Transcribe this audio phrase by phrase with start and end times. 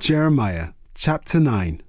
[0.00, 1.82] Jeremiah chapter 9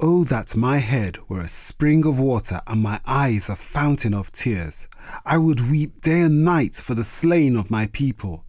[0.00, 4.32] Oh, that my head were a spring of water and my eyes a fountain of
[4.32, 4.88] tears.
[5.26, 8.46] I would weep day and night for the slain of my people.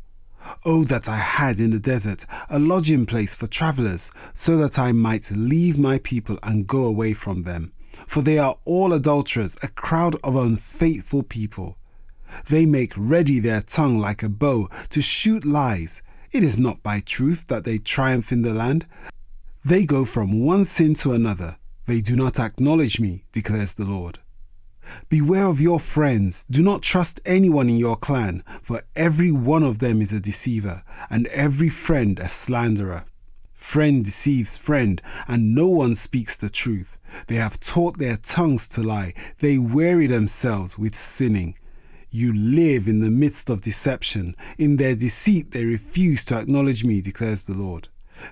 [0.64, 4.94] Oh, that I had in the desert a lodging place for travellers, so that I
[4.94, 7.73] might leave my people and go away from them.
[8.08, 11.78] For they are all adulterers, a crowd of unfaithful people.
[12.50, 16.02] They make ready their tongue like a bow to shoot lies.
[16.31, 18.86] It is not by truth that they triumph in the land.
[19.64, 21.58] They go from one sin to another.
[21.86, 24.19] They do not acknowledge me, declares the Lord.
[25.09, 26.45] Beware of your friends.
[26.50, 30.84] Do not trust anyone in your clan, for every one of them is a deceiver,
[31.09, 33.06] and every friend a slanderer.
[33.53, 36.97] Friend deceives friend, and no one speaks the truth.
[37.28, 39.14] They have taught their tongues to lie.
[39.39, 41.56] They weary themselves with sinning.
[42.09, 44.36] You live in the midst of deception.
[44.58, 47.89] In their deceit, they refuse to acknowledge me, declares the Lord.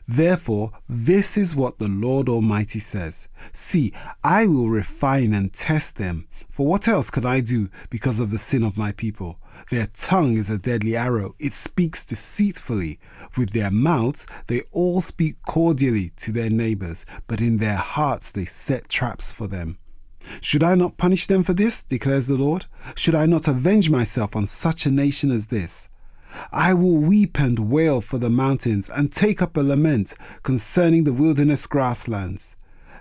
[0.08, 6.28] Therefore, this is what the Lord Almighty says See, I will refine and test them.
[6.50, 9.40] For what else could I do because of the sin of my people?
[9.70, 12.98] Their tongue is a deadly arrow, it speaks deceitfully.
[13.38, 18.46] With their mouths, they all speak cordially to their neighbors, but in their hearts they
[18.46, 19.78] set traps for them.
[20.42, 21.84] Should I not punish them for this?
[21.84, 22.66] declares the Lord.
[22.96, 25.88] Should I not avenge myself on such a nation as this?
[26.52, 31.14] I will weep and wail for the mountains and take up a lament concerning the
[31.14, 32.56] wilderness grasslands.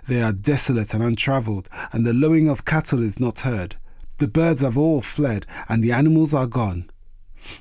[0.07, 3.75] They are desolate and untravelled, and the lowing of cattle is not heard.
[4.19, 6.89] The birds have all fled, and the animals are gone.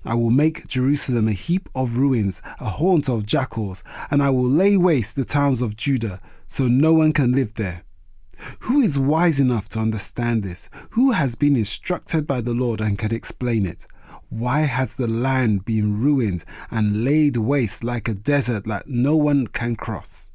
[0.04, 4.48] I will make Jerusalem a heap of ruins, a haunt of jackals, and I will
[4.48, 7.82] lay waste the towns of Judah, so no one can live there.
[8.60, 10.68] Who is wise enough to understand this?
[10.90, 13.86] Who has been instructed by the Lord and can explain it?
[14.28, 19.46] Why has the land been ruined and laid waste like a desert that no one
[19.46, 20.30] can cross?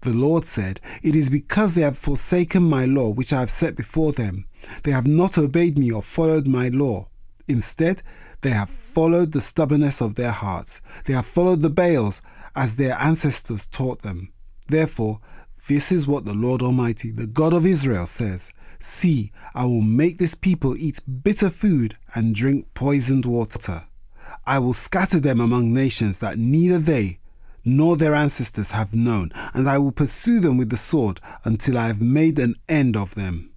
[0.00, 3.76] The Lord said, It is because they have forsaken my law which I have set
[3.76, 4.46] before them.
[4.82, 7.08] They have not obeyed me or followed my law.
[7.48, 8.02] Instead,
[8.42, 10.80] they have followed the stubbornness of their hearts.
[11.04, 12.22] They have followed the Baals
[12.54, 14.32] as their ancestors taught them.
[14.68, 15.20] Therefore,
[15.68, 20.18] this is what the Lord Almighty, the God of Israel, says See, I will make
[20.18, 23.84] this people eat bitter food and drink poisoned water.
[24.44, 27.20] I will scatter them among nations that neither they
[27.64, 31.86] nor their ancestors have known, and I will pursue them with the sword until I
[31.86, 33.52] have made an end of them.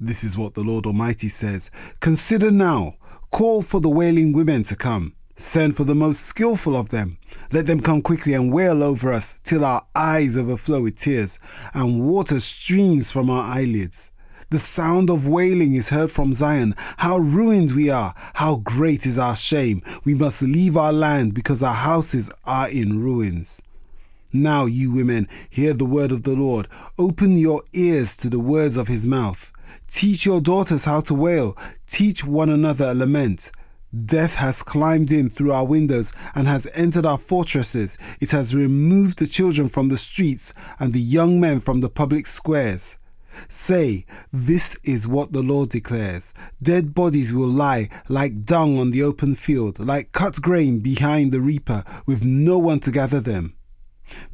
[0.00, 1.70] This is what the Lord Almighty says
[2.00, 2.94] Consider now,
[3.30, 7.16] call for the wailing women to come Send for the most skilful of them.
[7.52, 11.38] Let them come quickly and wail over us till our eyes overflow with tears
[11.72, 14.10] and water streams from our eyelids.
[14.50, 16.74] The sound of wailing is heard from Zion.
[16.96, 18.14] How ruined we are!
[18.34, 19.80] How great is our shame!
[20.04, 23.62] We must leave our land because our houses are in ruins.
[24.32, 26.66] Now, you women, hear the word of the Lord.
[26.98, 29.52] Open your ears to the words of his mouth.
[29.88, 31.56] Teach your daughters how to wail.
[31.86, 33.52] Teach one another a lament.
[34.04, 37.96] Death has climbed in through our windows and has entered our fortresses.
[38.20, 42.26] It has removed the children from the streets and the young men from the public
[42.26, 42.98] squares.
[43.48, 49.02] Say, This is what the Lord declares Dead bodies will lie like dung on the
[49.02, 53.54] open field, like cut grain behind the reaper, with no one to gather them.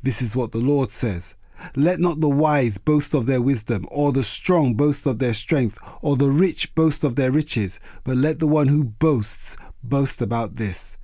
[0.02, 1.34] This is what the Lord says
[1.76, 5.78] let not the wise boast of their wisdom, or the strong boast of their strength,
[6.02, 10.56] or the rich boast of their riches, but let the one who boasts boast about
[10.56, 10.96] this,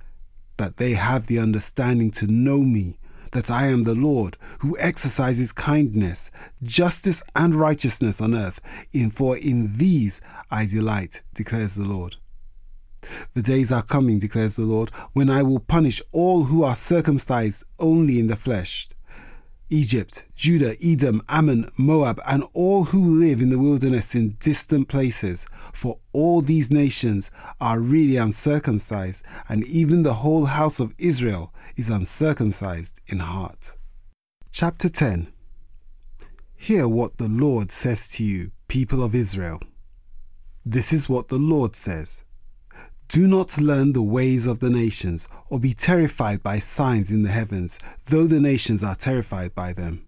[0.57, 2.97] that they have the understanding to know me,
[3.31, 6.31] that I am the Lord, who exercises kindness,
[6.63, 8.59] justice, and righteousness on earth,
[8.91, 12.17] in for in these I delight, declares the Lord.
[13.33, 17.63] The days are coming, declares the Lord, when I will punish all who are circumcised
[17.79, 18.89] only in the flesh
[19.73, 25.45] Egypt, Judah, Edom, Ammon, Moab, and all who live in the wilderness in distant places,
[25.71, 27.31] for all these nations
[27.61, 33.77] are really uncircumcised, and even the whole house of Israel is uncircumcised in heart.
[34.51, 35.31] Chapter 10
[36.57, 39.61] Hear what the Lord says to you, people of Israel.
[40.65, 42.25] This is what the Lord says.
[43.11, 47.29] Do not learn the ways of the nations, or be terrified by signs in the
[47.29, 50.07] heavens, though the nations are terrified by them.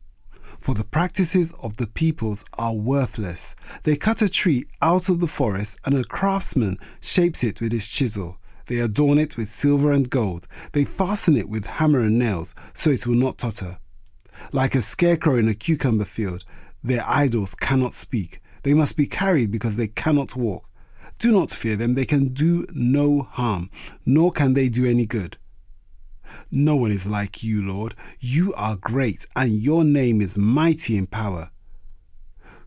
[0.61, 3.57] For the practices of the peoples are worthless.
[3.83, 7.89] They cut a tree out of the forest, and a craftsman shapes it with his
[7.89, 8.37] chisel.
[8.67, 10.47] They adorn it with silver and gold.
[10.71, 13.79] They fasten it with hammer and nails, so it will not totter.
[14.53, 16.45] Like a scarecrow in a cucumber field,
[16.81, 18.39] their idols cannot speak.
[18.61, 20.69] They must be carried because they cannot walk.
[21.23, 23.69] Do not fear them, they can do no harm,
[24.05, 25.37] nor can they do any good.
[26.51, 27.95] No one is like you, Lord.
[28.19, 31.49] You are great, and your name is mighty in power.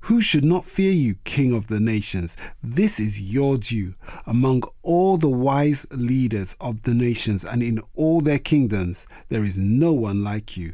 [0.09, 2.35] Who should not fear you, King of the nations?
[2.63, 3.95] This is your due.
[4.25, 9.59] Among all the wise leaders of the nations and in all their kingdoms, there is
[9.59, 10.73] no one like you.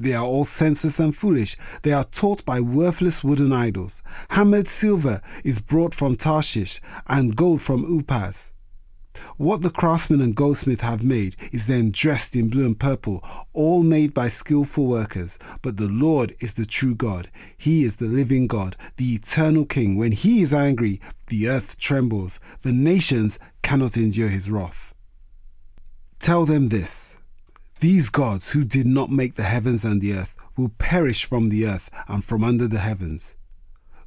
[0.00, 1.58] They are all senseless and foolish.
[1.82, 4.02] They are taught by worthless wooden idols.
[4.30, 8.52] Hammered silver is brought from Tarshish, and gold from Uphaz.
[9.36, 13.82] What the craftsman and goldsmith have made is then dressed in blue and purple, all
[13.82, 15.38] made by skillful workers.
[15.60, 17.30] But the Lord is the true God.
[17.58, 19.96] He is the living God, the eternal King.
[19.96, 22.40] When he is angry, the earth trembles.
[22.62, 24.94] The nations cannot endure his wrath.
[26.18, 27.18] Tell them this
[27.80, 31.66] these gods who did not make the heavens and the earth will perish from the
[31.66, 33.36] earth and from under the heavens.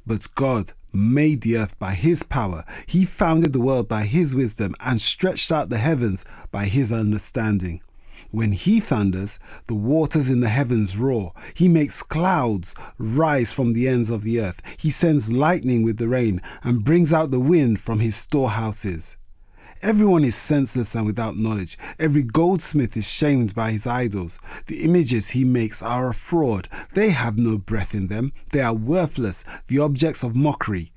[0.06, 2.64] But God made the earth by his power.
[2.86, 7.80] He founded the world by his wisdom and stretched out the heavens by his understanding.
[8.30, 11.32] When he thunders, the waters in the heavens roar.
[11.54, 14.60] He makes clouds rise from the ends of the earth.
[14.76, 19.16] He sends lightning with the rain and brings out the wind from his storehouses.
[19.84, 21.76] Everyone is senseless and without knowledge.
[21.98, 24.38] Every goldsmith is shamed by his idols.
[24.66, 26.70] The images he makes are a fraud.
[26.94, 28.32] They have no breath in them.
[28.50, 30.90] They are worthless, the objects of mockery.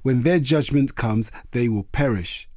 [0.00, 2.48] When their judgment comes, they will perish.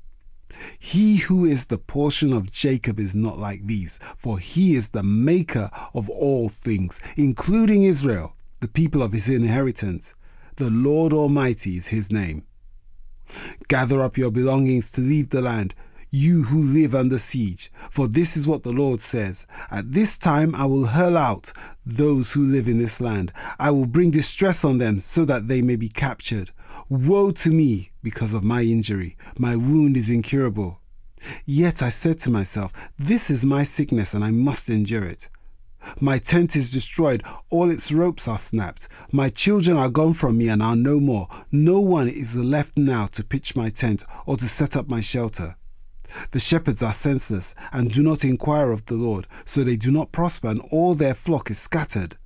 [0.80, 5.04] He who is the portion of Jacob is not like these, for he is the
[5.04, 10.16] maker of all things, including Israel, the people of his inheritance.
[10.56, 12.46] The Lord Almighty is his name.
[13.68, 15.74] Gather up your belongings to leave the land,
[16.12, 17.72] you who live under siege.
[17.90, 21.52] For this is what the Lord says At this time I will hurl out
[21.86, 23.34] those who live in this land.
[23.60, 26.52] I will bring distress on them so that they may be captured.
[26.90, 29.18] Woe to me because of my injury!
[29.40, 30.80] My wound is incurable.
[31.46, 35.30] Yet I said to myself, This is my sickness and I must endure it.
[36.00, 38.88] My tent is destroyed, all its ropes are snapped.
[39.12, 41.28] My children are gone from me and are no more.
[41.52, 45.56] No one is left now to pitch my tent or to set up my shelter.
[46.32, 50.12] The shepherds are senseless and do not inquire of the Lord, so they do not
[50.12, 52.18] prosper, and all their flock is scattered.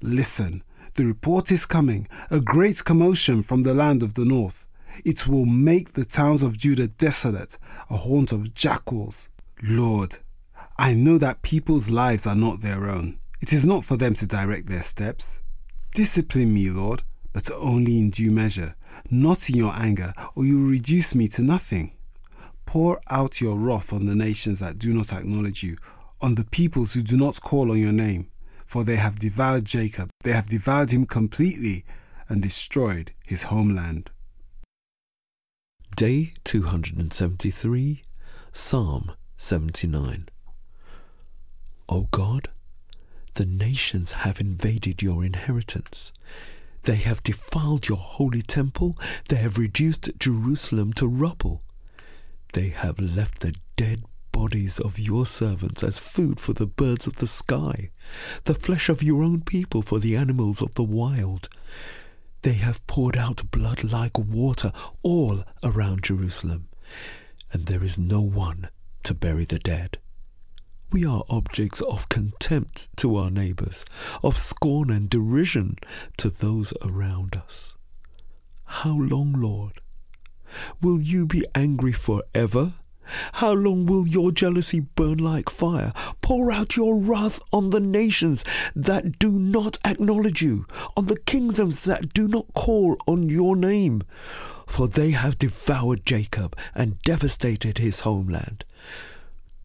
[0.00, 0.62] Listen,
[0.94, 4.66] the report is coming, a great commotion from the land of the north.
[5.04, 7.58] It will make the towns of Judah desolate,
[7.90, 9.28] a haunt of jackals.
[9.62, 10.18] Lord,
[10.80, 13.18] I know that people's lives are not their own.
[13.40, 15.40] It is not for them to direct their steps.
[15.92, 18.76] Discipline me, Lord, but only in due measure,
[19.10, 21.92] not in your anger, or you will reduce me to nothing.
[22.64, 25.76] Pour out your wrath on the nations that do not acknowledge you,
[26.20, 28.28] on the peoples who do not call on your name,
[28.64, 31.84] for they have devoured Jacob, they have devoured him completely,
[32.28, 34.10] and destroyed his homeland.
[35.96, 38.04] Day 273,
[38.52, 40.28] Psalm 79.
[41.88, 42.48] O God,
[43.34, 46.12] the nations have invaded your inheritance.
[46.82, 48.98] They have defiled your holy temple.
[49.28, 51.62] They have reduced Jerusalem to rubble.
[52.52, 54.02] They have left the dead
[54.32, 57.90] bodies of your servants as food for the birds of the sky,
[58.44, 61.48] the flesh of your own people for the animals of the wild.
[62.42, 66.68] They have poured out blood like water all around Jerusalem,
[67.52, 68.68] and there is no one
[69.02, 69.98] to bury the dead.
[70.90, 73.84] We are objects of contempt to our neighbours,
[74.22, 75.76] of scorn and derision
[76.16, 77.76] to those around us.
[78.64, 79.82] How long, Lord?
[80.80, 82.72] Will you be angry forever?
[83.34, 85.92] How long will your jealousy burn like fire?
[86.22, 88.42] Pour out your wrath on the nations
[88.74, 90.66] that do not acknowledge you,
[90.96, 94.02] on the kingdoms that do not call on your name.
[94.66, 98.64] For they have devoured Jacob and devastated his homeland.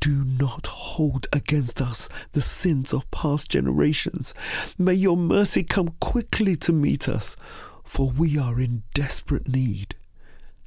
[0.03, 4.33] Do not hold against us the sins of past generations.
[4.77, 7.37] May your mercy come quickly to meet us,
[7.85, 9.95] for we are in desperate need.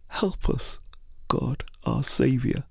[0.08, 0.80] Help us,
[1.28, 2.64] God, our Saviour.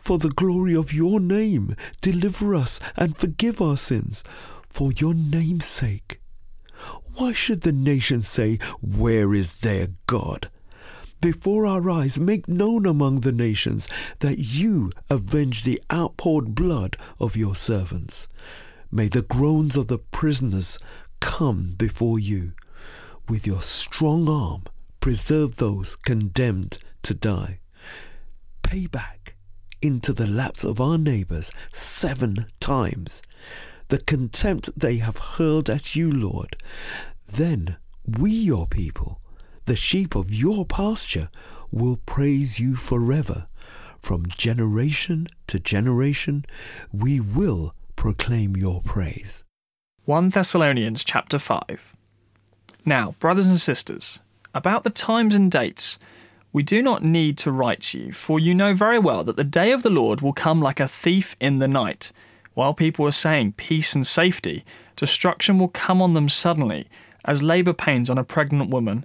[0.00, 4.24] For the glory of your name, deliver us and forgive our sins,
[4.70, 6.22] for your name's sake.
[7.16, 10.48] Why should the nations say, Where is their God?
[11.20, 13.88] Before our eyes make known among the nations
[14.20, 18.28] that you avenge the outpoured blood of your servants.
[18.90, 20.78] May the groans of the prisoners
[21.20, 22.52] come before you.
[23.28, 24.64] With your strong arm,
[25.00, 27.60] preserve those condemned to die.
[28.62, 29.34] Pay back
[29.82, 33.22] into the laps of our neighbors seven times
[33.88, 36.56] the contempt they have hurled at you, Lord.
[37.26, 39.20] Then we, your people,
[39.68, 41.28] the sheep of your pasture
[41.70, 43.46] will praise you forever.
[44.00, 46.46] From generation to generation,
[46.90, 49.44] we will proclaim your praise.
[50.06, 51.94] 1 Thessalonians chapter 5.
[52.86, 54.20] Now, brothers and sisters,
[54.54, 55.98] about the times and dates,
[56.50, 59.44] we do not need to write to you, for you know very well that the
[59.44, 62.10] day of the Lord will come like a thief in the night.
[62.54, 64.64] While people are saying peace and safety,
[64.96, 66.88] destruction will come on them suddenly,
[67.26, 69.04] as labour pains on a pregnant woman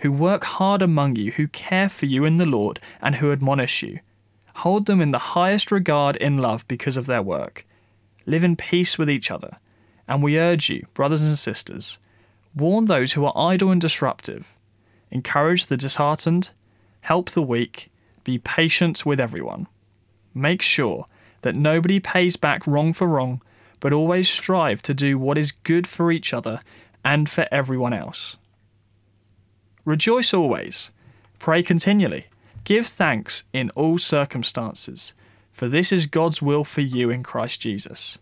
[0.00, 3.82] who work hard among you, who care for you in the Lord, and who admonish
[3.82, 4.00] you.
[4.56, 7.66] Hold them in the highest regard in love because of their work.
[8.26, 9.58] Live in peace with each other.
[10.06, 11.98] And we urge you, brothers and sisters,
[12.54, 14.54] warn those who are idle and disruptive,
[15.10, 16.50] encourage the disheartened,
[17.02, 17.90] help the weak,
[18.24, 19.66] be patient with everyone.
[20.34, 21.06] Make sure
[21.42, 23.42] that nobody pays back wrong for wrong,
[23.80, 26.60] but always strive to do what is good for each other
[27.04, 28.36] and for everyone else.
[29.88, 30.90] Rejoice always.
[31.38, 32.26] Pray continually.
[32.64, 35.14] Give thanks in all circumstances,
[35.50, 38.18] for this is God's will for you in Christ Jesus.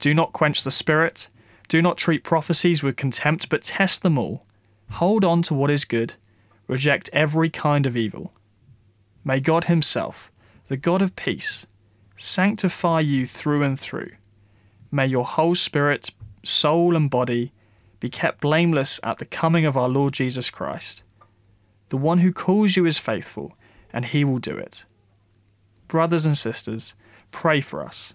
[0.00, 1.28] Do not quench the Spirit.
[1.68, 4.44] Do not treat prophecies with contempt, but test them all.
[4.90, 6.12] Hold on to what is good.
[6.68, 8.30] Reject every kind of evil.
[9.24, 10.30] May God Himself,
[10.68, 11.64] the God of peace,
[12.18, 14.10] sanctify you through and through.
[14.92, 16.10] May your whole spirit,
[16.44, 17.50] soul, and body
[18.04, 21.02] be kept blameless at the coming of our Lord Jesus Christ.
[21.88, 23.54] The one who calls you is faithful,
[23.94, 24.84] and he will do it.
[25.88, 26.94] Brothers and sisters,
[27.30, 28.12] pray for us.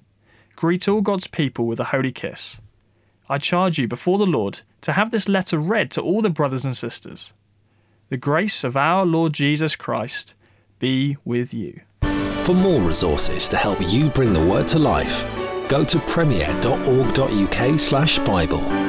[0.56, 2.62] Greet all God's people with a holy kiss.
[3.28, 6.66] I charge you before the Lord to have this letter read to all the brothers
[6.66, 7.34] and sisters.
[8.10, 10.36] The grace of our Lord Jesus Christ
[10.78, 11.82] be with you.
[12.44, 15.26] For more resources to help you bring the word to life,
[15.68, 18.89] go to premier.org.uk/bible.